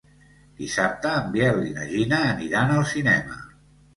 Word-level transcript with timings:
Dissabte 0.61 1.11
en 1.17 1.27
Biel 1.35 1.59
i 1.71 1.75
na 1.75 1.85
Gina 1.91 2.23
aniran 2.29 2.75
al 2.79 2.83
cinema. 2.95 3.37